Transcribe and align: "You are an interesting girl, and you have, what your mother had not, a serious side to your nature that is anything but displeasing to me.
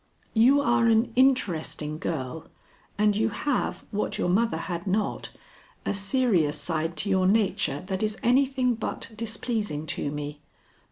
"You 0.33 0.61
are 0.61 0.87
an 0.87 1.13
interesting 1.15 1.99
girl, 1.99 2.47
and 2.97 3.15
you 3.15 3.29
have, 3.29 3.85
what 3.91 4.17
your 4.17 4.29
mother 4.29 4.57
had 4.57 4.87
not, 4.87 5.29
a 5.85 5.93
serious 5.93 6.59
side 6.59 6.97
to 6.97 7.09
your 7.11 7.27
nature 7.27 7.83
that 7.85 8.01
is 8.01 8.17
anything 8.23 8.73
but 8.73 9.11
displeasing 9.15 9.85
to 9.85 10.09
me. 10.09 10.41